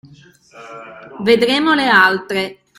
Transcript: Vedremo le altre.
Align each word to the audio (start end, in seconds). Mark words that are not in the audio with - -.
Vedremo 1.21 1.75
le 1.75 1.87
altre. 1.87 2.57